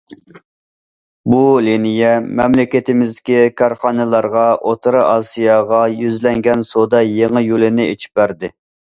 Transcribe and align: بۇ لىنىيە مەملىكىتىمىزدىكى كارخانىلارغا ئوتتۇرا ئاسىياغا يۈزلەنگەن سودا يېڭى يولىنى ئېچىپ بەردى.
بۇ 1.31 1.41
لىنىيە 1.65 2.13
مەملىكىتىمىزدىكى 2.39 3.41
كارخانىلارغا 3.61 4.45
ئوتتۇرا 4.69 5.03
ئاسىياغا 5.09 5.81
يۈزلەنگەن 6.05 6.65
سودا 6.69 7.03
يېڭى 7.09 7.45
يولىنى 7.49 7.87
ئېچىپ 7.91 8.17
بەردى. 8.21 8.51